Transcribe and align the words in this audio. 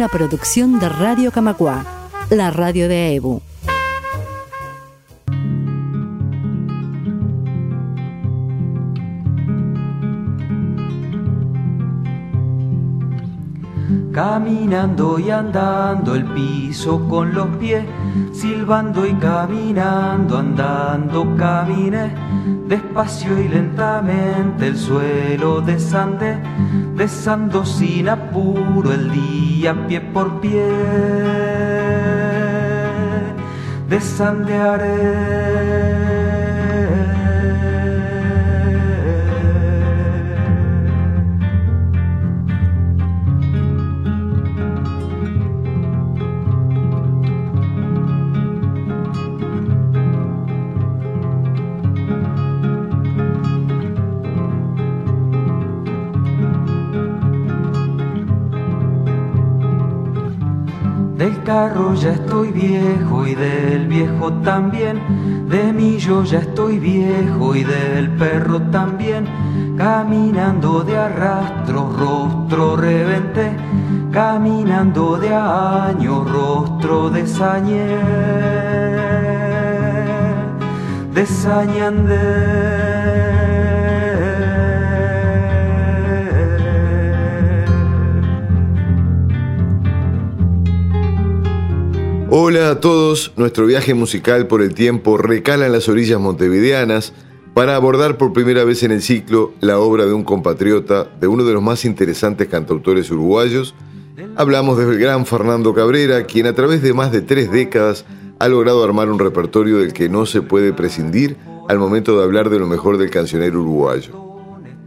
Una 0.00 0.08
producción 0.08 0.78
de 0.78 0.88
Radio 0.88 1.30
Camacua, 1.30 1.84
la 2.30 2.50
radio 2.50 2.88
de 2.88 3.16
EBU. 3.16 3.42
Caminando 14.10 15.18
y 15.18 15.28
andando 15.28 16.14
el 16.14 16.24
piso 16.32 17.06
con 17.06 17.34
los 17.34 17.48
pies, 17.58 17.84
silbando 18.32 19.04
y 19.06 19.12
caminando, 19.16 20.38
andando 20.38 21.36
caminé, 21.36 22.14
despacio 22.66 23.38
y 23.38 23.48
lentamente 23.48 24.68
el 24.68 24.76
suelo 24.76 25.60
desandé, 25.60 26.38
desando 26.96 27.64
sin 27.64 28.08
apuro 28.08 28.92
el 28.92 29.10
día 29.10 29.86
pie 29.86 30.00
por 30.00 30.40
pie, 30.40 30.66
desandearé. 33.88 36.09
Ya 61.94 62.12
estoy 62.12 62.52
viejo 62.52 63.26
y 63.26 63.34
del 63.34 63.88
viejo 63.88 64.32
también. 64.44 65.48
De 65.48 65.72
mí 65.72 65.98
yo 65.98 66.22
ya 66.22 66.38
estoy 66.38 66.78
viejo 66.78 67.56
y 67.56 67.64
del 67.64 68.10
perro 68.10 68.60
también. 68.70 69.26
Caminando 69.76 70.84
de 70.84 70.96
arrastro, 70.96 71.90
rostro 71.98 72.76
reventé. 72.76 73.50
Caminando 74.12 75.16
de 75.16 75.34
año, 75.34 76.24
rostro 76.24 77.10
desañé. 77.10 77.98
Hola 92.32 92.70
a 92.70 92.78
todos, 92.78 93.32
nuestro 93.34 93.66
viaje 93.66 93.92
musical 93.92 94.46
por 94.46 94.62
el 94.62 94.72
tiempo 94.72 95.16
recala 95.16 95.66
en 95.66 95.72
las 95.72 95.88
orillas 95.88 96.20
montevideanas 96.20 97.12
para 97.54 97.74
abordar 97.74 98.18
por 98.18 98.32
primera 98.32 98.62
vez 98.62 98.84
en 98.84 98.92
el 98.92 99.02
ciclo 99.02 99.52
la 99.58 99.80
obra 99.80 100.06
de 100.06 100.12
un 100.12 100.22
compatriota, 100.22 101.08
de 101.20 101.26
uno 101.26 101.42
de 101.42 101.54
los 101.54 101.60
más 101.60 101.84
interesantes 101.84 102.46
cantautores 102.46 103.10
uruguayos. 103.10 103.74
Hablamos 104.36 104.78
del 104.78 104.96
gran 104.96 105.26
Fernando 105.26 105.74
Cabrera, 105.74 106.22
quien 106.22 106.46
a 106.46 106.52
través 106.52 106.82
de 106.82 106.94
más 106.94 107.10
de 107.10 107.22
tres 107.22 107.50
décadas 107.50 108.04
ha 108.38 108.46
logrado 108.46 108.84
armar 108.84 109.10
un 109.10 109.18
repertorio 109.18 109.78
del 109.78 109.92
que 109.92 110.08
no 110.08 110.24
se 110.24 110.40
puede 110.40 110.72
prescindir 110.72 111.36
al 111.68 111.80
momento 111.80 112.16
de 112.16 112.22
hablar 112.22 112.48
de 112.48 112.60
lo 112.60 112.68
mejor 112.68 112.96
del 112.98 113.10
cancionero 113.10 113.60
uruguayo. 113.60 114.12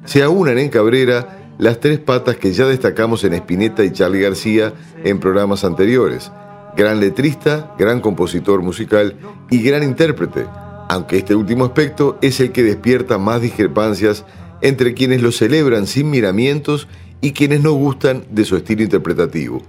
Se 0.06 0.24
aunan 0.24 0.60
en 0.60 0.70
Cabrera 0.70 1.52
las 1.58 1.82
tres 1.82 2.00
patas 2.00 2.38
que 2.38 2.54
ya 2.54 2.66
destacamos 2.68 3.26
en 3.26 3.34
Spinetta 3.34 3.84
y 3.84 3.92
Charlie 3.92 4.22
García 4.22 4.72
en 5.04 5.20
programas 5.20 5.66
anteriores 5.66 6.32
gran 6.76 7.00
letrista, 7.00 7.74
gran 7.78 8.02
compositor 8.02 8.62
musical 8.62 9.16
y 9.50 9.62
gran 9.62 9.84
intérprete, 9.84 10.46
aunque 10.90 11.18
este 11.18 11.36
último 11.36 11.66
aspecto 11.66 12.18
es 12.22 12.40
el 12.40 12.52
que 12.52 12.64
despierta 12.64 13.18
más 13.18 13.42
discrepancias 13.42 14.26
entre 14.62 14.94
quienes 14.94 15.22
lo 15.22 15.32
celebran 15.32 15.88
sin 15.88 16.10
miramientos 16.10 16.88
y 17.22 17.32
quienes 17.32 17.62
no 17.62 17.74
gustan 17.74 18.24
de 18.32 18.46
su 18.46 18.56
estilo 18.56 18.84
interpretativo. 18.84 19.62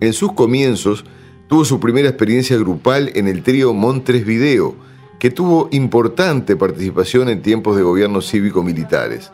En 0.00 0.12
sus 0.12 0.32
comienzos 0.32 1.04
tuvo 1.48 1.64
su 1.64 1.80
primera 1.80 2.08
experiencia 2.08 2.56
grupal 2.56 3.12
en 3.14 3.28
el 3.28 3.42
trío 3.42 3.72
Montres 3.72 4.26
Video, 4.26 4.74
que 5.18 5.30
tuvo 5.30 5.68
importante 5.72 6.56
participación 6.56 7.28
en 7.28 7.42
tiempos 7.42 7.76
de 7.76 7.82
gobiernos 7.82 8.28
cívico-militares. 8.30 9.30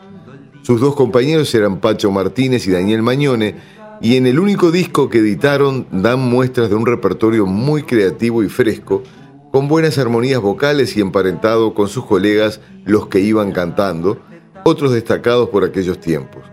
Sus 0.61 0.79
dos 0.79 0.95
compañeros 0.95 1.53
eran 1.55 1.79
Pacho 1.79 2.09
Martínez 2.09 2.65
y 2.67 2.71
Daniel 2.71 3.01
Mañone, 3.01 3.55
y 4.03 4.17
en 4.17 4.27
el 4.27 4.37
único 4.37 4.69
disco 4.69 5.09
que 5.09 5.19
editaron 5.19 5.87
dan 5.89 6.19
muestras 6.19 6.69
de 6.69 6.75
un 6.75 6.85
repertorio 6.85 7.45
muy 7.45 7.83
creativo 7.83 8.43
y 8.43 8.49
fresco, 8.49 9.01
con 9.49 9.69
buenas 9.69 9.97
armonías 9.97 10.41
vocales 10.41 10.97
y 10.97 11.01
emparentado 11.01 11.73
con 11.73 11.87
sus 11.87 12.05
colegas 12.05 12.59
los 12.83 13.07
que 13.07 13.21
iban 13.21 13.53
cantando, 13.53 14.19
otros 14.65 14.91
destacados 14.91 15.47
por 15.47 15.63
aquellos 15.63 16.01
tiempos. 16.01 16.43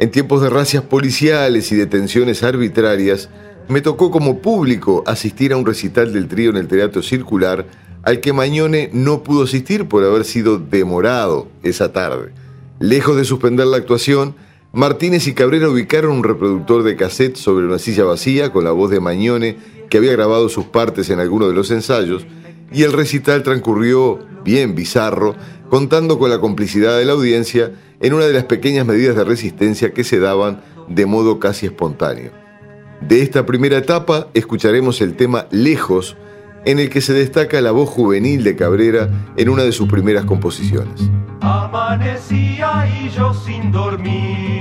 En 0.00 0.10
tiempos 0.10 0.42
de 0.42 0.50
racias 0.50 0.82
policiales 0.82 1.70
y 1.70 1.76
detenciones 1.76 2.42
arbitrarias, 2.42 3.30
me 3.68 3.80
tocó 3.80 4.10
como 4.10 4.40
público 4.40 5.04
asistir 5.06 5.52
a 5.52 5.56
un 5.56 5.64
recital 5.64 6.12
del 6.12 6.26
trío 6.26 6.50
en 6.50 6.56
el 6.56 6.66
Teatro 6.66 7.00
Circular, 7.00 7.64
al 8.02 8.18
que 8.18 8.32
Mañone 8.32 8.90
no 8.92 9.22
pudo 9.22 9.44
asistir 9.44 9.86
por 9.86 10.02
haber 10.02 10.24
sido 10.24 10.58
demorado 10.58 11.46
esa 11.62 11.92
tarde. 11.92 12.32
Lejos 12.80 13.16
de 13.16 13.24
suspender 13.24 13.68
la 13.68 13.76
actuación, 13.76 14.34
Martínez 14.74 15.28
y 15.28 15.34
Cabrera 15.34 15.68
ubicaron 15.68 16.10
un 16.10 16.24
reproductor 16.24 16.82
de 16.82 16.96
cassette 16.96 17.36
sobre 17.36 17.64
una 17.64 17.78
silla 17.78 18.02
vacía 18.02 18.50
con 18.50 18.64
la 18.64 18.72
voz 18.72 18.90
de 18.90 18.98
Mañone, 18.98 19.56
que 19.88 19.98
había 19.98 20.10
grabado 20.10 20.48
sus 20.48 20.64
partes 20.64 21.10
en 21.10 21.20
alguno 21.20 21.46
de 21.46 21.54
los 21.54 21.70
ensayos, 21.70 22.26
y 22.72 22.82
el 22.82 22.92
recital 22.92 23.44
transcurrió 23.44 24.18
bien 24.42 24.74
bizarro, 24.74 25.36
contando 25.70 26.18
con 26.18 26.28
la 26.28 26.40
complicidad 26.40 26.98
de 26.98 27.04
la 27.04 27.12
audiencia 27.12 27.70
en 28.00 28.14
una 28.14 28.24
de 28.24 28.32
las 28.32 28.44
pequeñas 28.44 28.84
medidas 28.84 29.14
de 29.14 29.22
resistencia 29.22 29.92
que 29.92 30.02
se 30.02 30.18
daban 30.18 30.60
de 30.88 31.06
modo 31.06 31.38
casi 31.38 31.66
espontáneo. 31.66 32.32
De 33.00 33.22
esta 33.22 33.46
primera 33.46 33.78
etapa 33.78 34.26
escucharemos 34.34 35.00
el 35.00 35.14
tema 35.14 35.46
Lejos, 35.52 36.16
en 36.64 36.80
el 36.80 36.90
que 36.90 37.00
se 37.00 37.12
destaca 37.12 37.60
la 37.60 37.70
voz 37.70 37.88
juvenil 37.88 38.42
de 38.42 38.56
Cabrera 38.56 39.08
en 39.36 39.48
una 39.50 39.62
de 39.62 39.72
sus 39.72 39.88
primeras 39.88 40.24
composiciones. 40.24 41.00
Amanecía 41.40 42.88
y 42.88 43.10
yo 43.10 43.34
sin 43.34 43.70
dormir, 43.70 44.53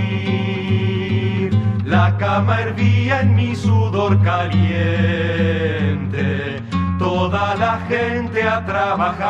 la 1.93 2.17
cama 2.17 2.59
hervía 2.61 3.21
en 3.21 3.35
mi 3.35 3.55
sudor 3.55 4.19
caliente, 4.23 4.99
toda 6.97 7.53
la 7.55 7.73
gente 7.87 8.41
a 8.41 8.65
trabajar, 8.65 9.21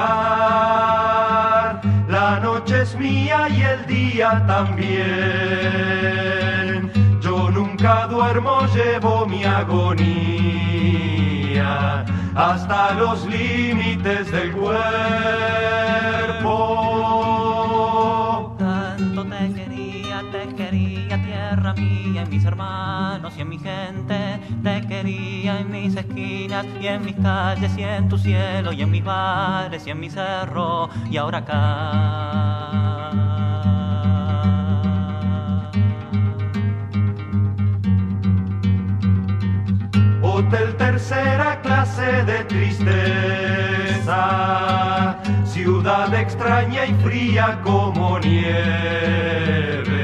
la 2.08 2.40
noche 2.40 2.84
es 2.84 2.96
mía 2.96 3.50
y 3.50 3.64
el 3.64 3.86
día 3.86 4.46
también, 4.48 4.90
yo 7.20 7.52
nunca 7.52 8.08
duermo, 8.08 8.66
llevo 8.74 9.26
mi 9.26 9.44
agonía 9.44 10.86
hasta 12.34 12.94
los 12.94 13.26
límites 13.26 14.32
del 14.32 14.54
cuerpo. 14.54 14.84
En 21.78 22.30
mis 22.30 22.46
hermanos 22.46 23.34
y 23.38 23.42
en 23.42 23.50
mi 23.50 23.60
gente. 23.60 24.40
Te 24.64 24.88
quería 24.88 25.60
en 25.60 25.72
mis 25.72 25.96
esquinas 25.96 26.66
y 26.82 26.88
en 26.88 27.06
mis 27.06 27.16
calles 27.16 27.72
y 27.78 27.84
en 27.84 28.10
tu 28.10 28.18
cielo 28.18 28.74
y 28.74 28.82
en 28.82 28.92
mis 28.92 29.04
bares 29.04 29.86
y 29.88 29.92
en 29.92 30.00
mi 30.00 30.10
cerro 30.10 30.90
y 31.10 31.18
ahora 31.18 31.40
acá. 31.40 32.24
Hotel 40.36 40.76
tercera 40.78 41.62
clase 41.62 42.24
de 42.24 42.44
tristeza, 42.46 42.98
ciudad 45.46 46.14
extraña 46.14 46.86
y 46.86 46.94
fría 46.96 47.60
como 47.64 48.18
nieve, 48.20 50.03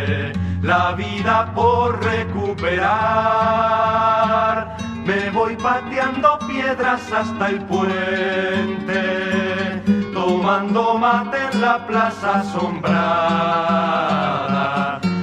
la 0.61 0.94
vida 0.94 1.51
por 1.53 2.03
recuperar. 2.03 3.50
pateando 5.61 6.39
piedras 6.47 7.11
hasta 7.11 7.50
el 7.50 7.59
puente, 7.65 9.01
tomando 10.13 10.97
mate 10.97 11.38
en 11.51 11.61
la 11.61 11.85
plaza 11.88 12.39
asombrada, 12.39 13.00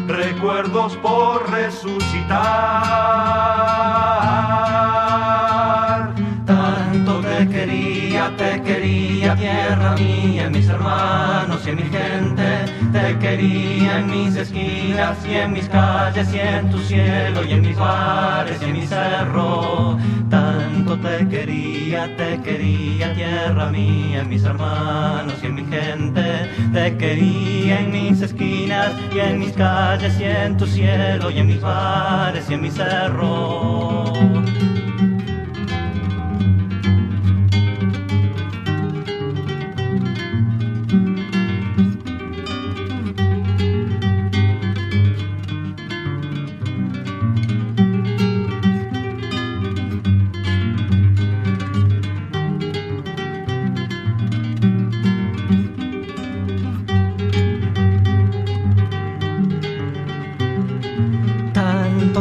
recuerdos 0.06 0.96
por 0.96 1.50
resucitar. 1.50 2.36
Tanto 6.44 7.20
te 7.20 7.48
quería, 7.48 8.36
te 8.36 8.62
quería, 8.62 9.34
tierra 9.36 9.94
mía, 9.94 10.50
mis 10.50 10.68
hermanos 10.68 11.66
y 11.66 11.72
mi 11.72 11.82
gente, 11.82 12.64
te 13.06 13.18
quería 13.18 14.00
en 14.00 14.10
mis 14.10 14.34
esquinas 14.34 15.16
y 15.24 15.34
en 15.34 15.52
mis 15.52 15.68
calles 15.68 16.26
y 16.34 16.40
en 16.40 16.70
tu 16.70 16.78
cielo 16.78 17.44
y 17.44 17.52
en 17.52 17.60
mis 17.60 17.76
bares 17.76 18.60
y 18.60 18.64
en 18.64 18.72
mi 18.72 18.86
cerro. 18.86 19.96
Tanto 20.28 20.98
te 20.98 21.28
quería, 21.28 22.16
te 22.16 22.40
quería, 22.40 23.14
tierra 23.14 23.70
mía, 23.70 24.22
en 24.22 24.28
mis 24.28 24.42
hermanos 24.42 25.34
y 25.40 25.46
en 25.46 25.54
mi 25.54 25.64
gente, 25.66 26.50
te 26.72 26.96
quería 26.96 27.80
en 27.80 27.92
mis 27.92 28.20
esquinas 28.22 28.92
y 29.14 29.20
en 29.20 29.38
mis 29.38 29.52
calles 29.52 30.18
y 30.18 30.24
en 30.24 30.56
tu 30.56 30.66
cielo 30.66 31.30
y 31.30 31.38
en 31.38 31.46
mis 31.46 31.60
bares 31.60 32.50
y 32.50 32.54
en 32.54 32.62
mi 32.62 32.70
cerro. 32.70 34.35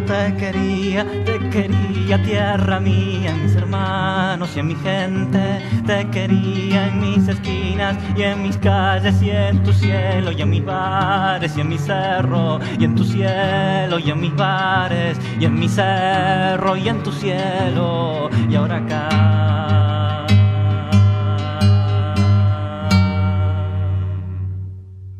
Te 0.01 0.35
quería, 0.35 1.05
te 1.23 1.39
quería, 1.49 2.21
tierra 2.21 2.81
mía, 2.81 3.33
mis 3.41 3.55
hermanos 3.55 4.51
y 4.55 4.59
en 4.59 4.67
mi 4.67 4.75
gente. 4.75 5.61
Te 5.87 6.05
quería 6.09 6.89
en 6.89 6.99
mis 6.99 7.27
esquinas 7.29 7.97
y 8.15 8.23
en 8.23 8.43
mis 8.43 8.57
calles 8.57 9.21
y 9.21 9.29
en 9.29 9.63
tu 9.63 9.71
cielo 9.71 10.31
y 10.31 10.41
en 10.41 10.49
mis 10.49 10.65
bares 10.65 11.55
y 11.55 11.61
en 11.61 11.69
mi 11.69 11.77
cerro 11.77 12.59
y 12.77 12.83
en 12.83 12.93
tu 12.93 13.05
cielo 13.05 13.97
y 13.97 14.11
en 14.11 14.19
mis 14.19 14.35
bares 14.35 15.17
y 15.39 15.45
en 15.45 15.57
mi 15.57 15.69
cerro 15.69 16.75
y 16.75 16.89
en 16.89 17.01
tu 17.01 17.11
cielo 17.13 18.29
y 18.49 18.55
ahora 18.55 18.77
acá. 18.77 19.84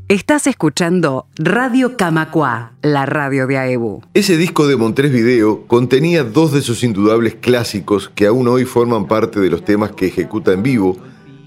Estás 0.08 0.46
escuchando 0.46 1.26
Radio 1.36 1.98
Camacua, 1.98 2.74
la 2.84 3.08
radio 3.08 3.48
de 3.48 3.58
AEBU. 3.58 4.04
Ese 4.14 4.38
disco 4.38 4.68
de 4.68 4.76
Montrés 4.76 5.12
Video 5.12 5.66
contenía 5.66 6.24
dos 6.24 6.52
de 6.52 6.62
sus 6.62 6.84
indudables 6.84 7.34
clásicos 7.34 8.12
que 8.14 8.28
aún 8.28 8.48
hoy 8.48 8.66
forman 8.66 9.08
parte 9.08 9.40
de 9.40 9.50
los 9.50 9.66
temas 9.66 9.94
que 9.94 10.06
ejecuta 10.06 10.54
en 10.54 10.62
vivo, 10.62 10.96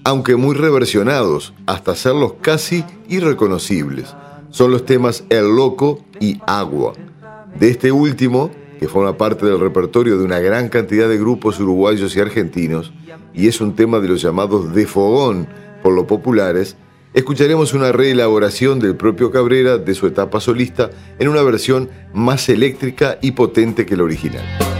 aunque 0.03 0.35
muy 0.35 0.55
reversionados, 0.55 1.53
hasta 1.67 1.91
hacerlos 1.91 2.33
casi 2.41 2.83
irreconocibles. 3.07 4.13
Son 4.49 4.71
los 4.71 4.85
temas 4.85 5.23
El 5.29 5.55
Loco 5.55 6.03
y 6.19 6.41
Agua. 6.45 6.95
De 7.57 7.69
este 7.69 7.93
último, 7.93 8.51
que 8.77 8.89
forma 8.89 9.15
parte 9.15 9.45
del 9.45 9.61
repertorio 9.61 10.17
de 10.17 10.25
una 10.25 10.39
gran 10.39 10.67
cantidad 10.67 11.07
de 11.07 11.17
grupos 11.17 11.61
uruguayos 11.61 12.13
y 12.13 12.19
argentinos, 12.19 12.91
y 13.33 13.47
es 13.47 13.61
un 13.61 13.77
tema 13.77 14.01
de 14.01 14.09
los 14.09 14.21
llamados 14.21 14.73
de 14.73 14.85
fogón 14.85 15.47
por 15.81 15.93
lo 15.93 16.07
populares, 16.07 16.75
escucharemos 17.13 17.73
una 17.73 17.91
reelaboración 17.91 18.79
del 18.79 18.95
propio 18.95 19.31
Cabrera 19.31 19.77
de 19.77 19.95
su 19.95 20.07
etapa 20.07 20.39
solista 20.39 20.89
en 21.19 21.27
una 21.27 21.41
versión 21.41 21.89
más 22.13 22.49
eléctrica 22.49 23.17
y 23.21 23.31
potente 23.31 23.85
que 23.85 23.97
la 23.97 24.03
original. 24.03 24.78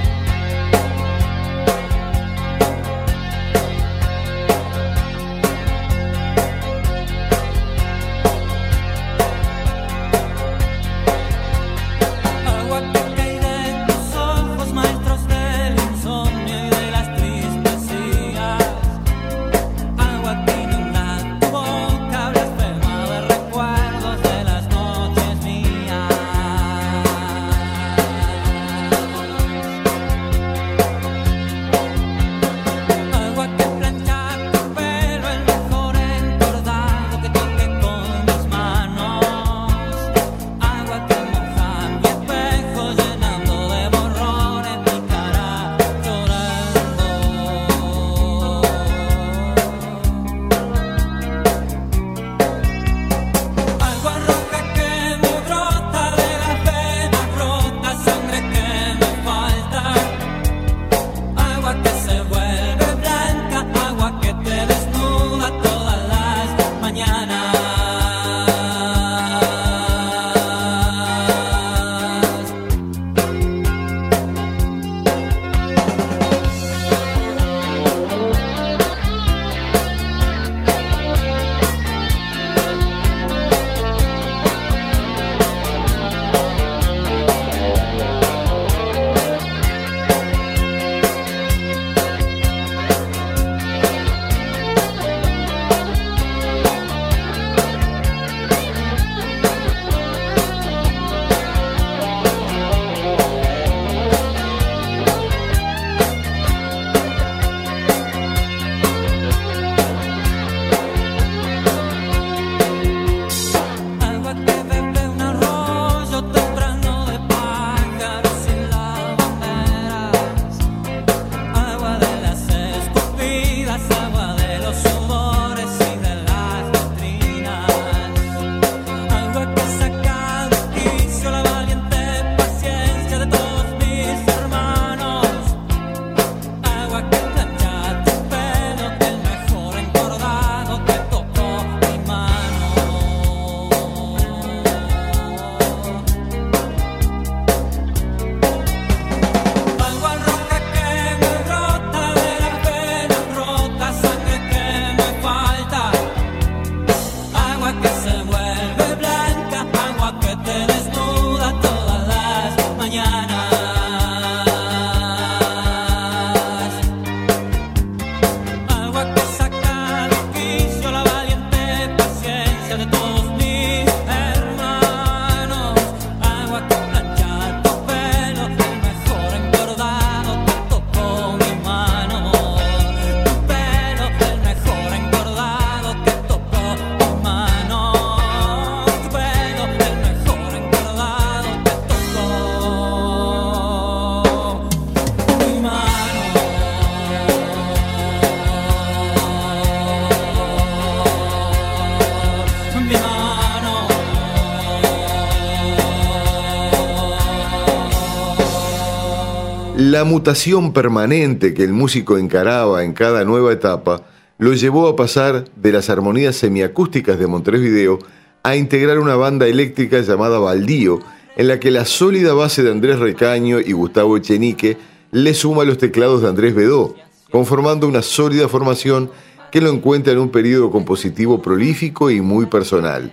Mutación 210.09 210.73
permanente 210.73 211.53
que 211.53 211.63
el 211.63 211.71
músico 211.71 212.17
encaraba 212.17 212.83
en 212.83 212.93
cada 212.93 213.25
nueva 213.25 213.53
etapa 213.53 214.01
lo 214.39 214.53
llevó 214.53 214.87
a 214.87 214.95
pasar 214.95 215.45
de 215.55 215.71
las 215.71 215.91
armonías 215.91 216.35
semiacústicas 216.35 217.19
de 217.19 217.27
Montevideo 217.27 217.99
a 218.41 218.55
integrar 218.55 218.97
una 218.97 219.15
banda 219.15 219.45
eléctrica 219.45 220.01
llamada 220.01 220.39
Baldío, 220.39 220.97
en 221.37 221.47
la 221.47 221.59
que 221.59 221.69
la 221.69 221.85
sólida 221.85 222.33
base 222.33 222.63
de 222.63 222.71
Andrés 222.71 222.97
Recaño 222.97 223.59
y 223.59 223.71
Gustavo 223.73 224.17
Echenique 224.17 224.77
le 225.11 225.35
suma 225.35 225.63
los 225.63 225.77
teclados 225.77 226.23
de 226.23 226.29
Andrés 226.29 226.55
Bedó, 226.55 226.95
conformando 227.29 227.87
una 227.87 228.01
sólida 228.01 228.47
formación 228.47 229.11
que 229.51 229.61
lo 229.61 229.69
encuentra 229.69 230.13
en 230.13 230.19
un 230.19 230.31
periodo 230.31 230.71
compositivo 230.71 231.39
prolífico 231.39 232.09
y 232.09 232.19
muy 232.19 232.47
personal. 232.47 233.11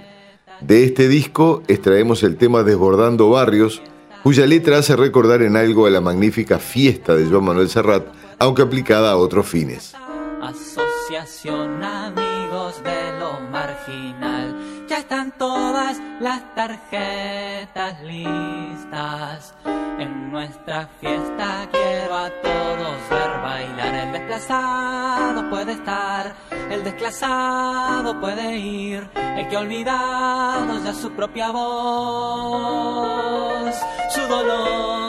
De 0.63 0.85
este 0.85 1.09
disco 1.09 1.63
extraemos 1.69 2.23
el 2.23 2.39
tema 2.39 2.63
Desbordando 2.63 3.29
Barrios, 3.29 3.83
cuya 4.27 4.45
letra 4.45 4.79
hace 4.79 4.97
recordar 4.97 5.41
en 5.43 5.57
algo 5.57 5.87
a 5.87 5.91
la 5.91 6.01
magnífica 6.01 6.59
fiesta 6.59 7.15
de 7.15 7.27
Joan 7.27 7.45
Manuel 7.45 7.69
Serrat, 7.69 8.09
aunque 8.41 8.63
aplicada 8.63 9.13
a 9.13 9.17
otros 9.17 9.47
fines. 9.47 9.95
Asociación 10.43 11.85
Amigos 11.85 12.83
de 12.83 13.21
lo 13.21 13.39
Marginal. 13.53 14.57
Ya 14.89 14.99
están 14.99 15.31
todas 15.39 16.03
las 16.19 16.43
tarjetas 16.57 18.03
listas. 18.03 19.55
En 20.01 20.33
nuestra 20.33 20.89
fiesta 21.01 21.69
quiero 21.71 22.17
a 22.17 22.29
todos 22.43 22.97
ver 23.09 23.31
bailar. 23.43 23.95
El 23.95 24.13
desplazado 24.13 25.49
puede 25.49 25.71
estar, 25.73 26.35
el 26.69 26.83
desclasado 26.83 28.21
puede 28.21 28.59
ir. 28.59 29.09
El 29.15 29.49
que 29.49 29.57
ha 29.57 29.61
olvidado 29.61 30.83
ya 30.85 30.93
su 30.93 31.13
propia 31.13 31.51
voz, 31.53 32.87
su 34.29 35.06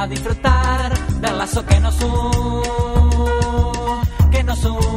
a 0.00 0.06
disfrutar 0.06 0.98
del 1.20 1.36
lazo 1.36 1.64
que 1.66 1.78
nos 1.78 2.00
une, 2.00 2.62
que 4.30 4.42
nos 4.42 4.64
une. 4.64 4.89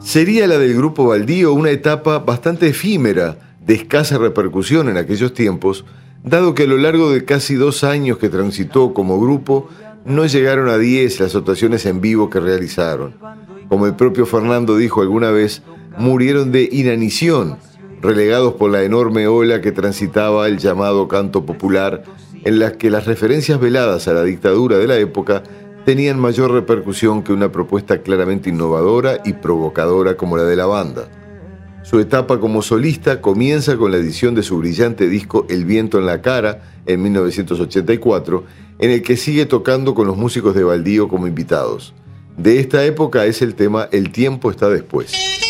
Sería 0.00 0.46
la 0.46 0.58
del 0.58 0.76
grupo 0.76 1.06
Baldío 1.06 1.52
una 1.52 1.70
etapa 1.70 2.18
bastante 2.18 2.68
efímera, 2.68 3.36
de 3.64 3.74
escasa 3.74 4.18
repercusión 4.18 4.88
en 4.88 4.96
aquellos 4.96 5.34
tiempos, 5.34 5.84
dado 6.24 6.54
que 6.54 6.64
a 6.64 6.66
lo 6.66 6.76
largo 6.76 7.10
de 7.10 7.24
casi 7.24 7.54
dos 7.54 7.84
años 7.84 8.18
que 8.18 8.28
transitó 8.28 8.92
como 8.92 9.20
grupo, 9.20 9.68
no 10.04 10.26
llegaron 10.26 10.68
a 10.68 10.78
10 10.78 11.20
las 11.20 11.34
actuaciones 11.34 11.86
en 11.86 12.00
vivo 12.00 12.30
que 12.30 12.40
realizaron. 12.40 13.14
Como 13.68 13.86
el 13.86 13.94
propio 13.94 14.26
Fernando 14.26 14.76
dijo 14.76 15.02
alguna 15.02 15.30
vez, 15.30 15.62
murieron 15.98 16.52
de 16.52 16.68
inanición, 16.72 17.58
relegados 18.00 18.54
por 18.54 18.70
la 18.70 18.82
enorme 18.82 19.26
ola 19.28 19.60
que 19.60 19.72
transitaba 19.72 20.48
el 20.48 20.58
llamado 20.58 21.06
canto 21.08 21.44
popular, 21.44 22.02
en 22.44 22.58
las 22.58 22.72
que 22.72 22.90
las 22.90 23.06
referencias 23.06 23.60
veladas 23.60 24.08
a 24.08 24.14
la 24.14 24.24
dictadura 24.24 24.78
de 24.78 24.86
la 24.86 24.96
época 24.96 25.42
tenían 25.90 26.20
mayor 26.20 26.52
repercusión 26.52 27.24
que 27.24 27.32
una 27.32 27.50
propuesta 27.50 28.00
claramente 28.00 28.48
innovadora 28.48 29.18
y 29.24 29.32
provocadora 29.32 30.16
como 30.16 30.36
la 30.36 30.44
de 30.44 30.54
la 30.54 30.66
banda. 30.66 31.08
Su 31.82 31.98
etapa 31.98 32.38
como 32.38 32.62
solista 32.62 33.20
comienza 33.20 33.76
con 33.76 33.90
la 33.90 33.96
edición 33.96 34.36
de 34.36 34.44
su 34.44 34.58
brillante 34.58 35.08
disco 35.08 35.46
El 35.48 35.64
viento 35.64 35.98
en 35.98 36.06
la 36.06 36.22
cara 36.22 36.62
en 36.86 37.02
1984, 37.02 38.44
en 38.78 38.90
el 38.92 39.02
que 39.02 39.16
sigue 39.16 39.46
tocando 39.46 39.92
con 39.92 40.06
los 40.06 40.16
músicos 40.16 40.54
de 40.54 40.62
Baldío 40.62 41.08
como 41.08 41.26
invitados. 41.26 41.92
De 42.36 42.60
esta 42.60 42.84
época 42.84 43.26
es 43.26 43.42
el 43.42 43.56
tema 43.56 43.88
El 43.90 44.12
tiempo 44.12 44.52
está 44.52 44.68
después. 44.68 45.49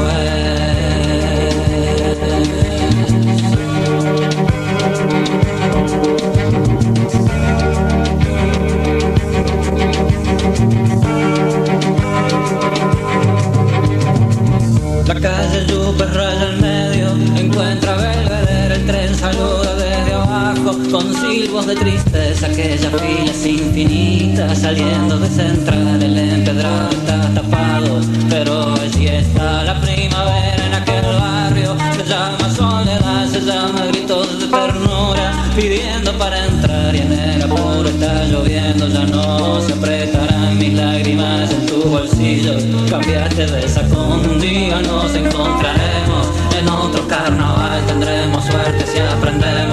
De 21.73 21.77
tristeza, 21.77 22.47
aquellas 22.47 22.91
filas 23.01 23.45
infinitas, 23.45 24.59
saliendo 24.59 25.17
de 25.17 25.27
central, 25.29 26.03
el 26.03 26.17
empedrado 26.17 26.89
está 26.89 27.33
tapado, 27.33 28.01
pero 28.29 28.73
allí 28.73 29.07
está 29.07 29.63
la 29.63 29.79
primavera 29.79 30.65
en 30.65 30.73
aquel 30.73 31.05
barrio, 31.05 31.77
se 31.95 32.03
llama 32.03 32.49
soledad, 32.53 33.25
se 33.27 33.39
llama 33.41 33.85
gritos 33.87 34.39
de 34.39 34.47
ternura, 34.47 35.45
pidiendo 35.55 36.11
para 36.17 36.45
entrar 36.45 36.93
y 36.93 36.99
en 36.99 37.13
el 37.13 37.43
apuro 37.43 37.87
está 37.87 38.25
lloviendo, 38.25 38.89
ya 38.89 39.05
no 39.05 39.61
se 39.61 39.71
apretarán 39.71 40.57
mis 40.57 40.73
lágrimas 40.73 41.51
en 41.51 41.65
tu 41.67 41.83
bolsillo, 41.83 42.53
cambiaste 42.89 43.45
de 43.45 43.69
saco 43.69 44.19
un 44.25 44.39
día 44.41 44.81
nos 44.81 45.15
encontraremos, 45.15 46.27
en 46.59 46.67
otro 46.67 47.07
carnaval 47.07 47.81
tendremos 47.87 48.43
suerte 48.43 48.85
si 48.87 48.99
aprendemos 48.99 49.70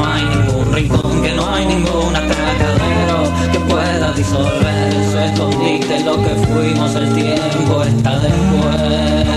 no 0.00 0.06
hay 0.12 0.24
ningún 0.24 0.72
rincón, 0.72 1.22
que 1.22 1.32
no 1.34 1.54
hay 1.54 1.66
ningún 1.66 2.16
atracadero 2.16 3.32
que 3.52 3.60
pueda 3.60 4.12
disolver 4.12 4.92
su 5.10 5.18
escondite 5.18 6.00
lo 6.04 6.16
que 6.22 6.34
fuimos, 6.46 6.94
el 6.94 7.14
tiempo 7.14 7.82
está 7.82 8.18
después. 8.18 9.30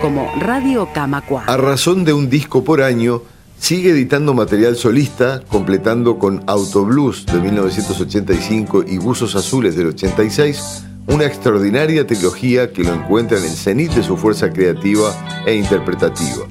Como 0.00 0.30
Radio 0.38 0.88
Camacua. 0.92 1.44
A 1.46 1.56
razón 1.56 2.04
de 2.04 2.12
un 2.12 2.30
disco 2.30 2.64
por 2.64 2.82
año, 2.82 3.22
sigue 3.58 3.90
editando 3.90 4.34
material 4.34 4.76
solista, 4.76 5.42
completando 5.48 6.18
con 6.18 6.42
Autoblues 6.46 7.26
de 7.26 7.40
1985 7.40 8.84
y 8.86 8.98
Buzos 8.98 9.36
Azules 9.36 9.76
del 9.76 9.88
86, 9.88 10.84
una 11.06 11.26
extraordinaria 11.26 12.06
trilogía 12.06 12.72
que 12.72 12.84
lo 12.84 12.94
encuentra 12.94 13.38
en 13.38 13.44
el 13.44 13.50
cenit 13.50 13.92
de 13.92 14.02
su 14.02 14.16
fuerza 14.16 14.50
creativa 14.50 15.12
e 15.46 15.54
interpretativa. 15.54 16.46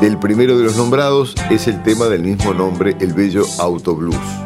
Del 0.00 0.18
primero 0.18 0.56
de 0.58 0.64
los 0.64 0.76
nombrados 0.76 1.34
es 1.50 1.68
el 1.68 1.82
tema 1.82 2.06
del 2.06 2.22
mismo 2.22 2.54
nombre, 2.54 2.96
el 3.00 3.14
bello 3.14 3.44
Autoblues. 3.58 4.45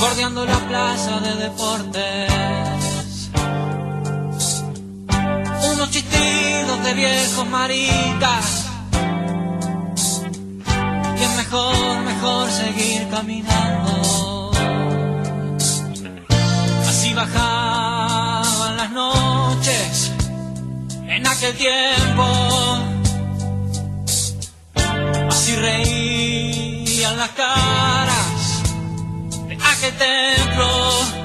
Bordeando 0.00 0.46
la 0.46 0.58
plaza 0.60 1.20
de 1.20 1.34
deportes. 1.34 3.30
Unos 5.72 5.90
chistidos 5.90 6.82
de 6.84 6.94
viejos 6.94 7.46
maricas. 7.46 8.64
Y 11.18 11.22
es 11.22 11.36
mejor, 11.36 12.00
mejor 12.00 12.50
seguir 12.50 13.08
caminando. 13.10 14.50
Así 16.88 17.12
bajaban 17.12 18.76
las 18.78 18.90
noches 18.92 20.12
en 21.08 21.26
aquel 21.26 21.54
tiempo. 21.58 22.24
Así 25.28 25.56
reían 25.56 27.18
las 27.18 27.28
caras 27.32 27.59
aquel 29.80 29.92
templo. 29.92 31.19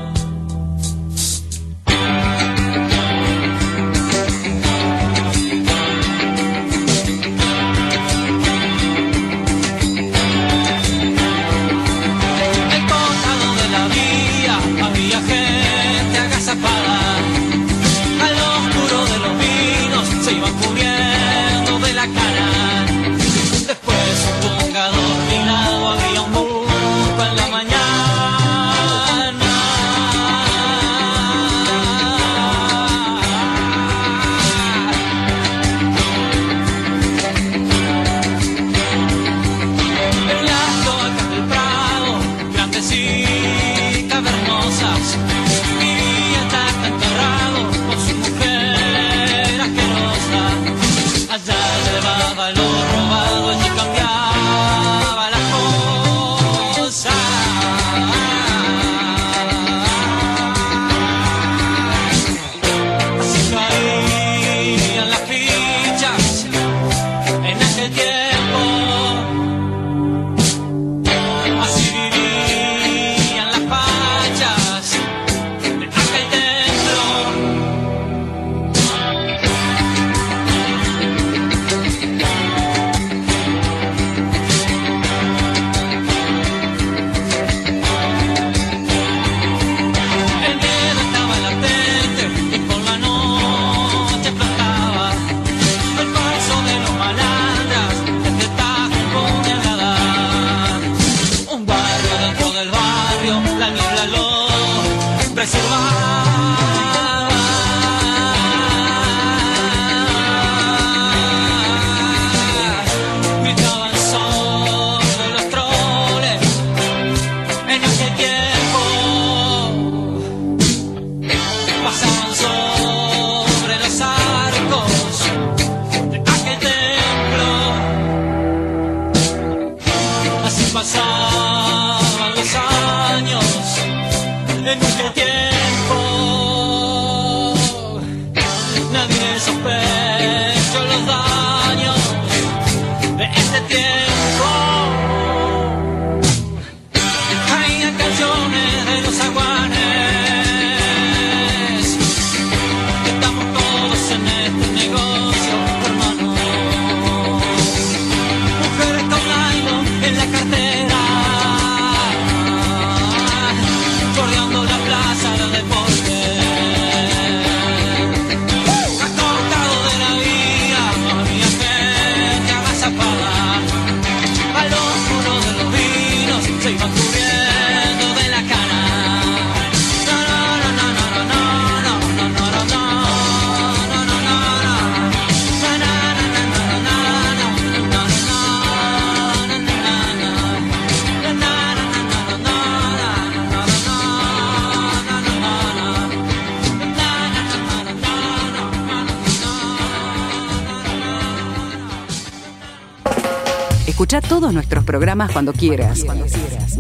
Escucha 203.95 204.19
todos 204.19 204.51
nuestros 204.53 204.83
programas 204.83 205.31
cuando 205.31 205.53
quieras. 205.53 206.03
Cuando 206.03 206.25
quieras. 206.25 206.77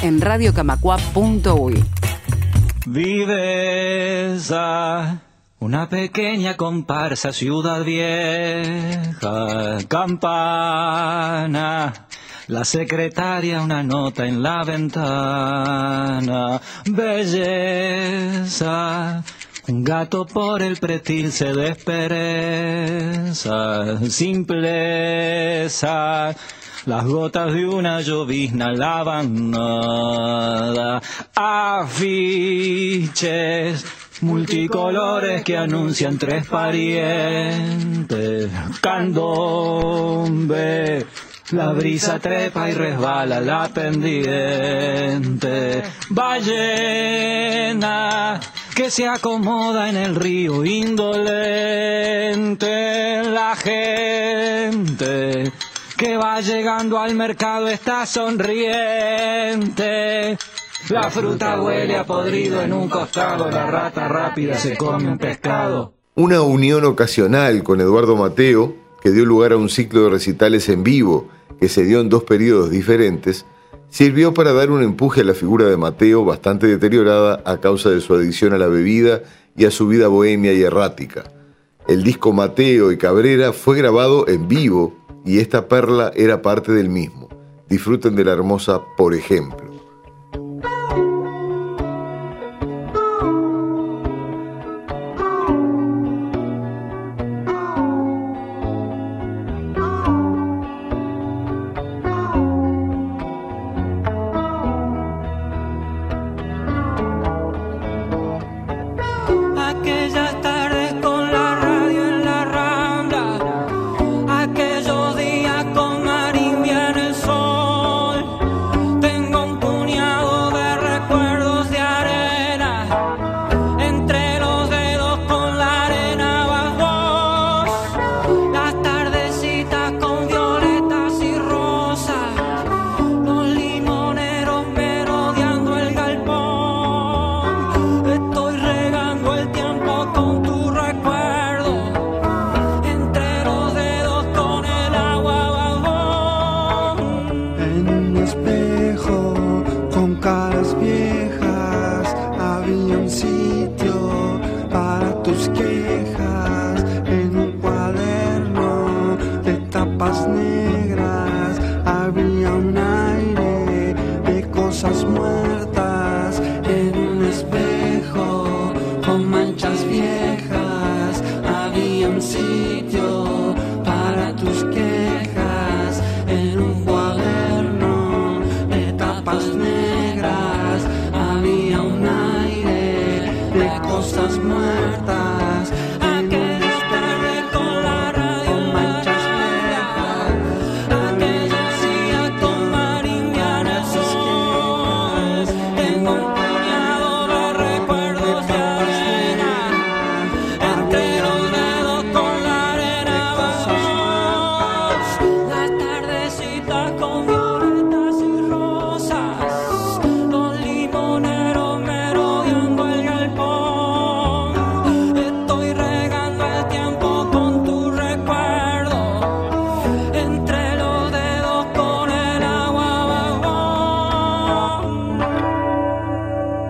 En 0.00 0.18
radiocamacua.uy. 0.18 1.84
Viveza, 2.86 4.58
una 5.58 5.90
pequeña 5.90 6.56
comparsa, 6.56 7.34
ciudad 7.34 7.84
vieja, 7.84 9.76
campana. 9.88 11.92
La 12.46 12.64
secretaria 12.64 13.60
una 13.60 13.82
nota 13.82 14.24
en 14.24 14.42
la 14.42 14.64
ventana. 14.64 16.62
Belleza. 16.86 18.42
Gato 19.70 20.24
por 20.24 20.62
el 20.62 20.78
pretil 20.78 21.30
se 21.30 21.52
despereza. 21.52 22.00
Simpleza. 24.08 26.34
Las 26.86 27.04
gotas 27.04 27.52
de 27.52 27.66
una 27.66 28.00
llovizna 28.00 28.72
lavan 28.72 29.50
nada. 29.50 31.02
Afiches 31.34 32.14
multicolores 34.22 35.44
que 35.44 35.58
anuncian 35.58 36.16
tres 36.16 36.46
parientes. 36.46 38.50
Candombe. 38.80 39.84
La 41.50 41.72
brisa 41.72 42.18
trepa 42.18 42.70
y 42.70 42.72
resbala 42.72 43.38
la 43.40 43.68
pendiente. 43.68 45.82
Ballena 46.08 46.80
que 48.78 48.90
se 48.92 49.08
acomoda 49.08 49.88
en 49.88 49.96
el 49.96 50.14
río 50.14 50.64
indolente. 50.64 51.24
La 53.24 53.56
gente 53.56 55.52
que 55.96 56.16
va 56.16 56.40
llegando 56.40 57.00
al 57.00 57.16
mercado 57.16 57.66
está 57.66 58.06
sonriente. 58.06 58.78
La 60.90 61.10
fruta 61.10 61.60
huele 61.60 61.96
a 61.96 62.06
podrido 62.06 62.62
en 62.62 62.72
un 62.72 62.88
costado, 62.88 63.50
la 63.50 63.66
rata 63.66 64.06
rápida 64.06 64.54
se 64.54 64.76
come 64.76 65.08
un 65.08 65.18
pescado. 65.18 65.94
Una 66.14 66.42
unión 66.42 66.84
ocasional 66.84 67.64
con 67.64 67.80
Eduardo 67.80 68.14
Mateo, 68.14 68.76
que 69.00 69.10
dio 69.10 69.24
lugar 69.24 69.50
a 69.50 69.56
un 69.56 69.70
ciclo 69.70 70.04
de 70.04 70.10
recitales 70.10 70.68
en 70.68 70.84
vivo 70.84 71.26
que 71.58 71.68
se 71.68 71.82
dio 71.82 72.00
en 72.00 72.08
dos 72.08 72.22
periodos 72.22 72.70
diferentes, 72.70 73.44
sirvió 73.90 74.34
para 74.34 74.52
dar 74.52 74.70
un 74.70 74.82
empuje 74.82 75.22
a 75.22 75.24
la 75.24 75.34
figura 75.34 75.66
de 75.66 75.76
Mateo 75.76 76.24
bastante 76.24 76.66
deteriorada 76.66 77.42
a 77.44 77.58
causa 77.58 77.90
de 77.90 78.00
su 78.00 78.14
adicción 78.14 78.52
a 78.52 78.58
la 78.58 78.66
bebida 78.66 79.22
y 79.56 79.64
a 79.64 79.70
su 79.70 79.88
vida 79.88 80.08
bohemia 80.08 80.52
y 80.52 80.62
errática. 80.62 81.24
El 81.86 82.02
disco 82.02 82.32
Mateo 82.32 82.92
y 82.92 82.98
Cabrera 82.98 83.52
fue 83.52 83.78
grabado 83.78 84.28
en 84.28 84.46
vivo 84.46 84.94
y 85.24 85.38
esta 85.38 85.68
perla 85.68 86.12
era 86.14 86.42
parte 86.42 86.72
del 86.72 86.88
mismo. 86.90 87.28
Disfruten 87.68 88.14
de 88.14 88.24
la 88.24 88.32
hermosa 88.32 88.82
Por 88.96 89.14
ejemplo. 89.14 89.67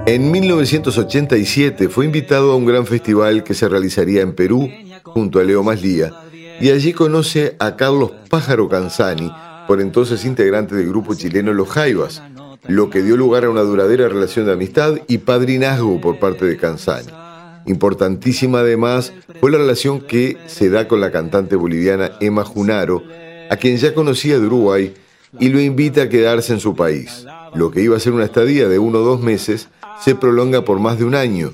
En 0.09 0.31
1987 0.31 1.91
fue 1.91 2.07
invitado 2.07 2.53
a 2.53 2.57
un 2.57 2.65
gran 2.65 2.87
festival 2.87 3.45
que 3.45 3.53
se 3.53 3.69
realizaría 3.69 4.23
en 4.23 4.33
Perú 4.33 4.71
junto 5.03 5.39
a 5.39 5.45
Leo 5.45 5.63
Maslía 5.63 6.15
y 6.63 6.71
allí 6.71 6.95
conoce 6.95 7.57
a 7.59 7.77
Carlos 7.77 8.13
Pájaro 8.31 8.71
Canzani, 8.71 9.31
por 9.67 9.83
entonces 9.83 10.25
integrante 10.25 10.75
del 10.75 10.89
grupo 10.89 11.15
chileno 11.15 11.53
Los 11.53 11.69
Jaivas, 11.69 12.23
lo 12.67 12.89
que 12.89 13.03
dio 13.03 13.19
lugar 13.19 13.45
a 13.45 13.51
una 13.51 13.61
duradera 13.61 14.09
relación 14.09 14.47
de 14.47 14.53
amistad 14.53 14.95
y 15.09 15.19
padrinazgo 15.19 16.01
por 16.01 16.19
parte 16.19 16.47
de 16.47 16.57
Canzani. 16.57 17.13
Importantísima 17.67 18.61
además 18.61 19.13
fue 19.41 19.51
la 19.51 19.59
relación 19.59 20.01
que 20.01 20.39
se 20.47 20.71
da 20.71 20.89
con 20.89 21.03
la 21.03 21.11
cantante 21.11 21.55
boliviana 21.55 22.13
Emma 22.19 22.47
Junaro, 22.47 23.03
a 23.51 23.57
quien 23.57 23.77
ya 23.77 23.93
conocía 23.93 24.39
de 24.39 24.47
Uruguay 24.47 24.95
y 25.39 25.51
lo 25.51 25.61
invita 25.61 26.05
a 26.05 26.09
quedarse 26.09 26.55
en 26.55 26.61
su 26.61 26.75
país. 26.75 27.27
Lo 27.55 27.71
que 27.71 27.83
iba 27.83 27.95
a 27.95 28.01
ser 28.01 28.15
una 28.15 28.25
estadía 28.25 28.69
de 28.69 28.79
uno 28.79 29.01
o 29.01 29.03
dos 29.03 29.21
meses 29.21 29.69
se 30.05 30.15
prolonga 30.15 30.65
por 30.65 30.79
más 30.81 30.99
de 30.99 31.05
un 31.05 31.15
año. 31.15 31.53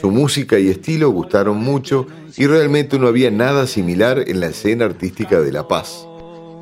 Su 0.00 0.10
música 0.10 0.58
y 0.58 0.68
estilo 0.68 1.10
gustaron 1.10 1.58
mucho 1.58 2.06
y 2.36 2.46
realmente 2.46 2.98
no 2.98 3.06
había 3.06 3.30
nada 3.30 3.66
similar 3.66 4.24
en 4.26 4.40
la 4.40 4.48
escena 4.48 4.86
artística 4.86 5.40
de 5.40 5.52
La 5.52 5.68
Paz. 5.68 6.06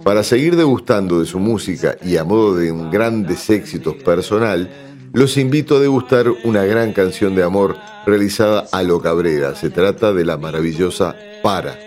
Para 0.05 0.23
seguir 0.23 0.57
degustando 0.57 1.21
de 1.21 1.27
su 1.27 1.38
música 1.38 1.97
y 2.03 2.17
a 2.17 2.25
modo 2.25 2.57
de 2.57 2.73
un 2.73 2.91
grandes 2.91 3.51
éxitos 3.51 3.95
personal, 3.95 4.71
los 5.12 5.37
invito 5.37 5.77
a 5.77 5.81
degustar 5.81 6.27
una 6.45 6.64
gran 6.64 6.93
canción 6.93 7.35
de 7.35 7.43
amor 7.43 7.77
realizada 8.07 8.67
a 8.73 8.83
lo 8.83 9.01
Cabrera. 9.01 9.55
Se 9.55 9.71
trata 9.71 10.12
de 10.12 10.25
la 10.25 10.37
maravillosa 10.37 11.17
Para. 11.43 11.79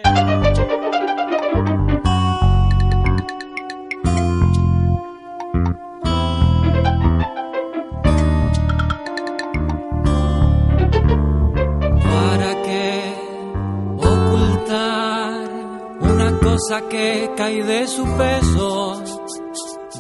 Cosa 16.52 16.82
que 16.90 17.32
cae 17.38 17.64
de 17.64 17.88
su 17.88 18.04
peso? 18.18 19.02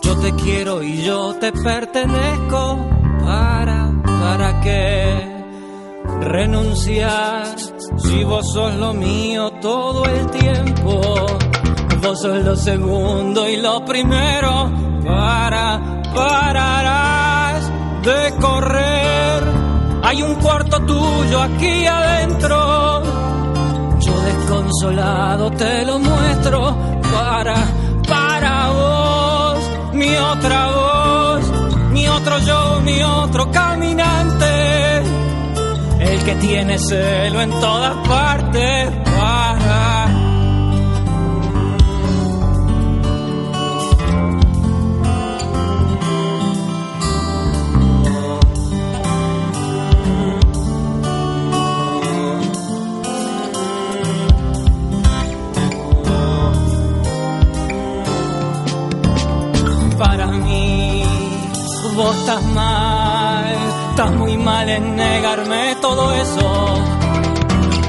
Yo 0.04 0.20
te 0.20 0.34
quiero 0.34 0.84
y 0.84 1.02
yo 1.02 1.34
te 1.36 1.52
pertenezco. 1.54 2.78
¿Para, 3.24 3.94
para 4.04 4.60
qué 4.60 5.46
renunciar 6.20 7.56
si 7.98 8.24
vos 8.26 8.52
sos 8.52 8.76
lo 8.76 8.94
mío 8.94 9.52
todo 9.62 10.04
el 10.06 10.30
tiempo? 10.32 11.26
Vos 12.02 12.22
sos 12.22 12.44
lo 12.44 12.56
segundo 12.58 13.48
y 13.48 13.56
lo 13.56 13.86
primero. 13.86 14.70
Para, 15.06 16.02
pararás 16.14 17.72
de 18.04 18.36
correr. 18.42 19.42
Hay 20.04 20.22
un 20.22 20.36
cuarto 20.36 20.82
tuyo 20.82 21.42
aquí 21.42 21.86
adentro. 21.86 23.11
Yo 24.72 24.88
desconsolado 24.88 25.52
te 25.52 25.86
lo 25.86 26.00
muestro 26.00 26.78
para, 27.12 27.56
para 28.08 28.70
vos, 28.70 29.60
mi 29.94 30.16
otra 30.16 30.68
voz, 30.68 31.52
mi 31.92 32.08
otro 32.08 32.40
yo, 32.40 32.80
mi 32.82 33.04
otro 33.04 33.52
caminante, 33.52 34.98
el 36.00 36.24
que 36.24 36.36
tiene 36.36 36.78
celo 36.78 37.42
en 37.42 37.50
todas 37.60 38.08
partes 38.08 38.92
para 39.20 39.91
Estás 62.10 62.44
mal, 62.44 63.46
estás 63.92 64.12
muy 64.14 64.36
mal 64.36 64.68
en 64.68 64.96
negarme 64.96 65.76
todo 65.82 66.12
eso. 66.14 66.84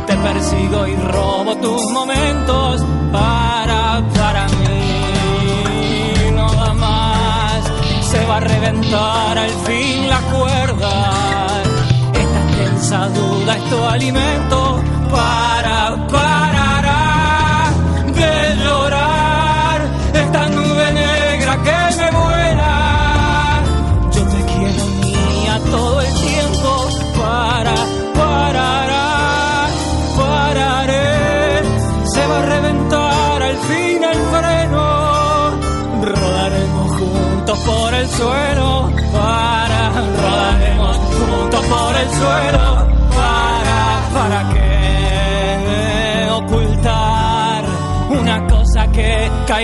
Te 0.06 0.14
persigo 0.16 0.86
y 0.86 0.96
robo 0.96 1.56
tus 1.56 1.90
momentos 1.90 2.82
para, 3.10 4.02
para 4.14 4.46
mí. 4.48 6.30
No 6.34 6.74
más, 6.74 7.62
se 8.02 8.24
va 8.26 8.36
a 8.36 8.40
reventar 8.40 9.38
al 9.38 9.50
fin 9.66 10.08
la 10.08 10.20
cuerda. 10.20 11.62
Esta 12.12 12.56
tensa 12.58 13.08
duda 13.08 13.56
es 13.56 13.70
tu 13.70 13.82
alimento 13.82 14.82
para, 15.10 16.06
parará 16.06 16.41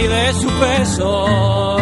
de 0.06 0.32
su 0.32 0.48
peso. 0.48 1.78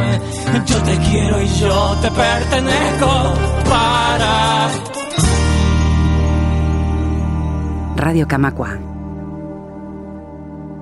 Yo 0.66 0.82
te 0.82 0.96
quiero 1.10 1.42
y 1.42 1.48
yo 1.60 1.96
te 2.00 2.10
pertenezco 2.10 3.34
para. 3.68 4.70
Radio 7.96 8.26
Camacua. 8.26 8.78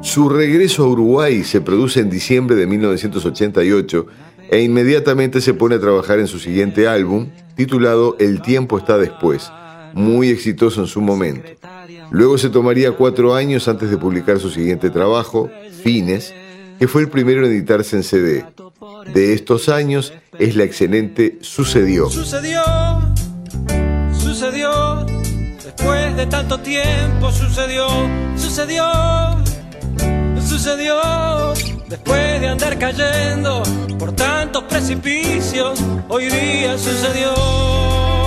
Su 0.01 0.29
regreso 0.29 0.85
a 0.85 0.89
Uruguay 0.89 1.43
se 1.45 1.61
produce 1.61 2.01
en 2.01 2.11
diciembre 2.11 2.55
de 2.57 2.67
1988 2.67 4.07
e 4.51 4.61
inmediatamente 4.61 5.41
se 5.41 5.55
pone 5.55 5.77
a 5.77 5.81
trabajar 5.81 6.19
en 6.19 6.27
su 6.27 6.39
siguiente 6.39 6.87
álbum, 6.87 7.31
titulado 7.57 8.17
El 8.21 8.43
tiempo 8.43 8.79
está 8.79 8.99
después, 8.99 9.51
muy 9.95 10.29
exitoso 10.29 10.83
en 10.83 10.87
su 10.87 11.01
momento. 11.01 11.51
Luego 12.11 12.39
se 12.39 12.51
tomaría 12.51 12.93
cuatro 12.93 13.35
años 13.35 13.67
antes 13.67 13.91
de 13.91 13.97
publicar 13.97 14.39
su 14.39 14.51
siguiente 14.51 14.91
trabajo, 14.91 15.51
Fines, 15.83 16.35
que 16.79 16.89
fue 16.89 17.03
el 17.03 17.09
primero 17.09 17.45
en 17.45 17.53
editarse 17.53 17.97
en 17.97 18.03
CD. 18.03 18.45
De 19.13 19.33
estos 19.33 19.69
años 19.69 20.13
es 20.39 20.57
la 20.57 20.65
excelente 20.65 21.39
Sucedió. 21.41 22.11
Sucedió, 22.11 22.63
sucedió, 24.19 25.07
después 25.63 26.17
de 26.17 26.27
tanto 26.27 26.59
tiempo 26.59 27.31
sucedió, 27.31 27.87
sucedió, 28.37 28.85
sucedió, 30.41 31.55
después 31.89 32.41
de 32.41 32.49
andar 32.49 32.79
cayendo 32.79 33.63
por 33.99 34.13
tantos 34.13 34.65
precipicios, 34.65 35.81
hoy 36.09 36.27
día 36.27 36.77
sucedió. 36.79 38.24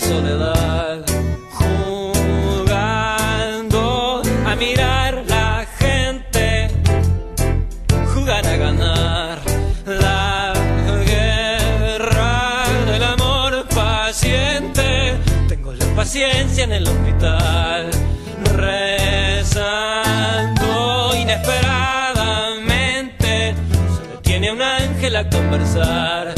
Soledad, 0.00 1.04
jugando 1.52 3.02
a 4.46 4.56
mirar 4.56 5.24
la 5.26 5.66
gente, 5.78 6.70
jugar 8.14 8.46
a 8.46 8.56
ganar 8.56 9.38
la 9.86 10.54
guerra 11.04 12.64
del 12.86 13.02
amor 13.02 13.66
paciente. 13.68 15.18
Tengo 15.48 15.72
la 15.72 15.86
paciencia 15.96 16.62
en 16.64 16.72
el 16.72 16.86
hospital, 16.86 17.90
rezando 18.54 19.86
inesperadamente. 21.16 23.54
Se 23.96 24.02
detiene 24.14 24.52
un 24.52 24.62
ángel 24.62 25.16
a 25.16 25.28
conversar 25.28 26.37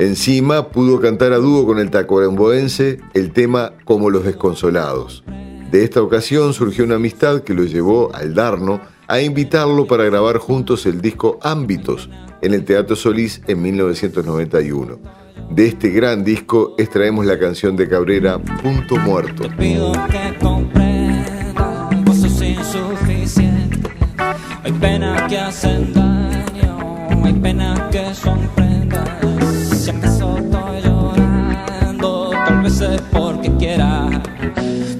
Encima 0.00 0.70
pudo 0.70 0.98
cantar 0.98 1.34
a 1.34 1.36
dúo 1.36 1.66
con 1.66 1.78
el 1.78 1.90
tacuarembóense 1.90 3.00
el 3.12 3.32
tema 3.32 3.74
Como 3.84 4.08
los 4.08 4.24
desconsolados. 4.24 5.22
De 5.70 5.84
esta 5.84 6.00
ocasión 6.00 6.54
surgió 6.54 6.84
una 6.84 6.94
amistad 6.94 7.42
que 7.42 7.52
lo 7.52 7.64
llevó 7.64 8.10
al 8.14 8.32
Darno 8.32 8.80
a 9.08 9.20
invitarlo 9.20 9.86
para 9.86 10.04
grabar 10.04 10.38
juntos 10.38 10.86
el 10.86 11.02
disco 11.02 11.38
Ámbitos 11.42 12.08
en 12.40 12.54
el 12.54 12.64
Teatro 12.64 12.96
Solís 12.96 13.42
en 13.46 13.60
1991. 13.60 14.98
De 15.50 15.66
este 15.66 15.90
gran 15.90 16.24
disco 16.24 16.74
extraemos 16.78 17.26
la 17.26 17.38
canción 17.38 17.76
de 17.76 17.86
Cabrera 17.86 18.38
Punto 18.38 18.96
Muerto. 18.96 19.50
Hay 24.64 24.72
penas 24.72 25.28
que 25.28 25.38
hacen 25.38 25.92
daño, 25.92 27.22
hay 27.22 27.32
penas 27.34 27.80
que 27.90 28.14
son 28.14 28.69
porque 33.12 33.50
quiera. 33.58 34.08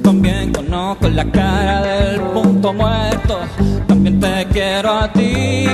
También 0.03 0.53
conozco 0.53 1.09
la 1.09 1.25
cara 1.25 1.83
del 1.83 2.21
punto 2.21 2.73
muerto, 2.73 3.39
también 3.87 4.21
te 4.21 4.47
quiero 4.53 4.99
a 4.99 5.13
ti. 5.13 5.67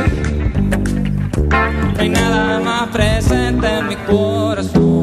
No 1.41 2.01
hay 2.01 2.09
nada 2.09 2.61
más 2.61 2.89
presente 2.89 3.67
en 3.79 3.89
mi 3.89 3.97
corazón. 3.97 4.96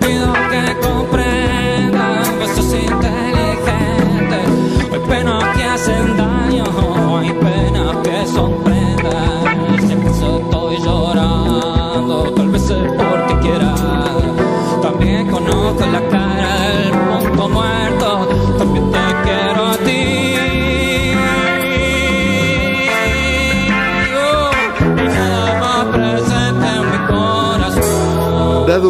Pido 0.00 0.32
que 0.50 0.76
comprendas, 0.80 1.57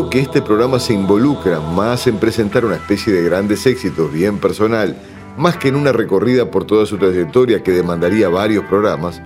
Que 0.07 0.21
este 0.21 0.41
programa 0.41 0.79
se 0.79 0.95
involucra 0.95 1.59
más 1.59 2.07
en 2.07 2.19
presentar 2.19 2.65
una 2.65 2.77
especie 2.77 3.13
de 3.13 3.25
grandes 3.25 3.67
éxitos 3.67 4.13
bien 4.13 4.39
personal, 4.39 4.97
más 5.37 5.57
que 5.57 5.67
en 5.69 5.75
una 5.75 5.91
recorrida 5.91 6.53
por 6.53 6.65
toda 6.65 6.87
su 6.87 6.99
trayectoria 6.99 7.65
que 7.65 7.73
demandaría 7.73 8.29
varios 8.29 8.65
programas, 8.67 9.21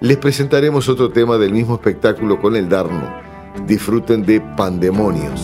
les 0.00 0.16
presentaremos 0.16 0.88
otro 0.88 1.10
tema 1.10 1.36
del 1.36 1.52
mismo 1.52 1.74
espectáculo 1.74 2.40
con 2.40 2.56
el 2.56 2.70
Darno. 2.70 3.06
Disfruten 3.66 4.24
de 4.24 4.40
Pandemonios. 4.40 5.42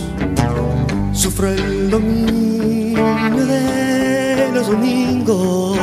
Sufro 1.13 1.49
el 1.49 1.91
dominio 1.91 3.05
de 3.37 4.51
los 4.55 4.67
domingos, 4.67 5.79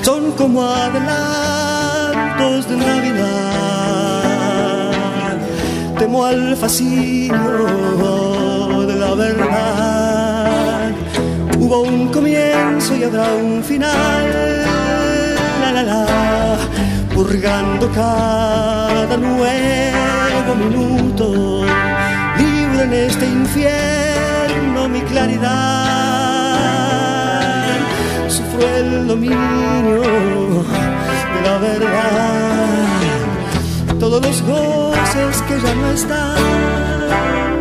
son 0.00 0.32
como 0.32 0.64
adelantos 0.64 2.66
de 2.70 2.76
Navidad. 2.78 3.10
Temo 5.98 6.24
al 6.24 6.50
la 6.50 6.56
Hubo 11.58 11.82
un 11.82 12.08
comienzo 12.08 12.96
y 12.96 13.04
habrá 13.04 13.34
un 13.34 13.62
final. 13.62 14.64
La, 15.84 16.56
purgando 17.14 17.90
cada 17.92 19.16
nuevo 19.16 20.54
minuto 20.56 21.64
libre 22.38 22.82
en 22.82 22.92
este 22.92 23.26
infierno 23.26 24.88
mi 24.88 25.00
claridad. 25.02 25.46
Sufro 28.28 28.66
el 28.76 29.06
dominio 29.06 30.02
de 31.34 31.40
la 31.44 31.58
verdad, 31.58 32.86
todos 33.98 34.22
los 34.22 34.42
goces 34.42 35.42
que 35.42 35.60
ya 35.60 35.74
no 35.74 35.90
están. 35.92 37.59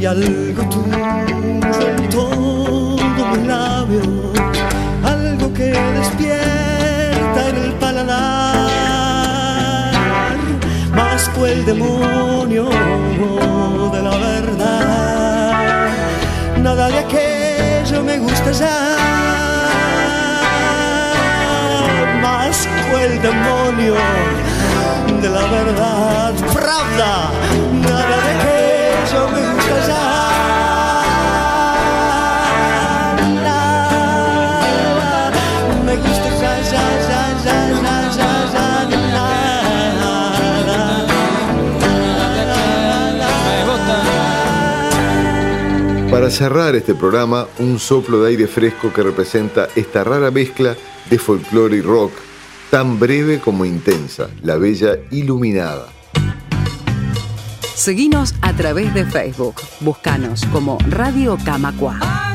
Hay 0.00 0.06
algo 0.06 0.62
tuyo 0.70 0.96
en 1.86 2.08
todo 2.08 2.96
mi 2.96 3.46
labio, 3.46 4.32
algo 5.04 5.52
que 5.52 5.76
despierta 5.98 7.48
en 7.50 7.56
el 7.56 7.72
paladar, 7.74 8.30
más 10.96 11.28
que 11.28 11.52
el 11.52 11.66
demonio 11.66 12.70
de 13.92 14.02
la 14.02 14.16
verdad. 14.16 15.52
Nada 16.62 16.88
de 16.88 16.98
aquello 17.00 18.02
me 18.02 18.20
gusta 18.20 18.52
ya, 18.52 18.96
más 22.22 22.66
que 22.90 23.04
el 23.04 23.20
demonio 23.20 23.96
de 25.20 25.28
la 25.28 25.42
verdad. 25.42 26.32
Pravda, 26.54 27.30
nada 27.82 28.16
de 28.24 28.30
aquello 28.38 29.28
me 29.28 29.40
gusta 29.40 29.49
cerrar 46.30 46.76
este 46.76 46.94
programa, 46.94 47.46
un 47.58 47.78
soplo 47.78 48.22
de 48.22 48.30
aire 48.30 48.46
fresco 48.46 48.92
que 48.92 49.02
representa 49.02 49.68
esta 49.74 50.04
rara 50.04 50.30
mezcla 50.30 50.76
de 51.10 51.18
folclore 51.18 51.76
y 51.76 51.80
rock, 51.80 52.12
tan 52.70 52.98
breve 52.98 53.40
como 53.40 53.64
intensa, 53.64 54.28
la 54.42 54.56
bella 54.56 54.98
iluminada. 55.10 55.86
Seguinos 57.74 58.34
a 58.42 58.52
través 58.52 58.92
de 58.94 59.06
Facebook. 59.06 59.54
Búscanos 59.80 60.44
como 60.52 60.78
Radio 60.88 61.36
Camacua. 61.44 62.29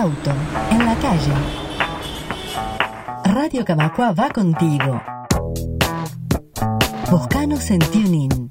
Auto, 0.00 0.30
en 0.70 0.78
la 0.78 0.96
calle. 0.96 1.32
Radio 3.24 3.66
Camacua 3.66 4.12
va 4.12 4.30
contigo. 4.30 5.02
Buscanos 7.10 7.70
en 7.70 7.80
TuneIn. 7.80 8.50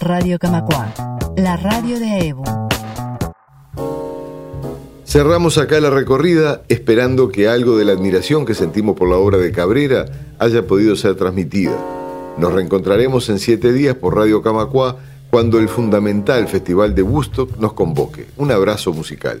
Radio 0.00 0.38
Camacua, 0.38 0.94
la 1.36 1.56
radio 1.56 1.98
de 1.98 2.28
Ebu. 2.28 2.44
Cerramos 5.04 5.58
acá 5.58 5.80
la 5.80 5.90
recorrida 5.90 6.62
esperando 6.68 7.30
que 7.30 7.48
algo 7.48 7.76
de 7.76 7.84
la 7.84 7.90
admiración 7.90 8.46
que 8.46 8.54
sentimos 8.54 8.94
por 8.96 9.08
la 9.08 9.16
obra 9.16 9.38
de 9.38 9.50
Cabrera 9.50 10.04
haya 10.38 10.68
podido 10.68 10.94
ser 10.94 11.16
transmitida. 11.16 11.76
Nos 12.38 12.52
reencontraremos 12.52 13.28
en 13.28 13.40
siete 13.40 13.72
días 13.72 13.96
por 13.96 14.14
Radio 14.14 14.40
Camacua 14.40 14.98
cuando 15.30 15.58
el 15.58 15.68
fundamental 15.68 16.46
Festival 16.46 16.94
de 16.94 17.02
Woodstock 17.02 17.56
nos 17.58 17.72
convoque. 17.72 18.26
Un 18.36 18.52
abrazo 18.52 18.92
musical. 18.92 19.40